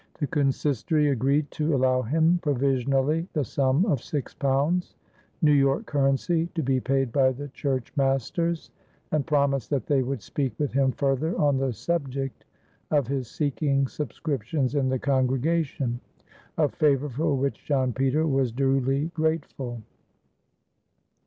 The 0.19 0.25
consistory 0.25 1.09
agreed 1.09 1.51
to 1.51 1.75
allow 1.75 2.01
him 2.01 2.39
provisionally 2.41 3.27
the 3.33 3.45
sum 3.45 3.85
of 3.85 4.01
six 4.01 4.33
pounds, 4.33 4.95
New 5.43 5.51
York 5.53 5.85
currency, 5.85 6.47
to 6.55 6.63
be 6.63 6.79
paid 6.79 7.11
by 7.11 7.31
the 7.31 7.49
church 7.49 7.93
masters 7.95 8.71
and 9.11 9.27
promised 9.27 9.69
that 9.69 9.85
they 9.85 10.01
would 10.01 10.23
speak 10.23 10.53
with 10.57 10.73
him 10.73 10.91
further 10.91 11.37
on 11.39 11.57
the 11.57 11.71
subject 11.71 12.45
of 12.89 13.05
his 13.07 13.27
seeking 13.27 13.85
subscriptions 13.85 14.73
in 14.73 14.89
the 14.89 14.97
congregation, 14.97 15.99
a 16.57 16.67
favor 16.67 17.07
for 17.07 17.35
which 17.35 17.63
John 17.63 17.93
Peter 17.93 18.25
was 18.25 18.51
duly 18.51 19.11
grateful. 19.13 19.83